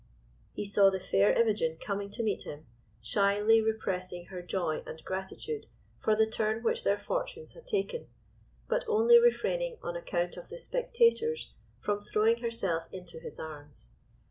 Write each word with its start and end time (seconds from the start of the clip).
He 0.53 0.65
saw 0.65 0.89
the 0.89 0.99
fair 0.99 1.31
Imogen 1.39 1.77
coming 1.77 2.09
to 2.09 2.23
meet 2.23 2.41
him, 2.41 2.65
shyly 3.03 3.61
repressing 3.61 4.25
her 4.33 4.41
joy 4.41 4.81
and 4.87 4.99
gratitude 5.05 5.67
for 5.99 6.15
the 6.15 6.25
turn 6.25 6.63
which 6.63 6.83
their 6.83 6.97
fortunes 6.97 7.53
had 7.53 7.67
taken, 7.67 8.07
but 8.67 8.83
only 8.87 9.19
refraining 9.19 9.77
on 9.83 9.95
account 9.95 10.37
of 10.37 10.49
the 10.49 10.57
spectators 10.57 11.53
from 11.81 11.99
throwing 12.01 12.37
herself 12.41 12.89
into 12.91 13.19
his 13.19 13.39
arms. 13.39 13.91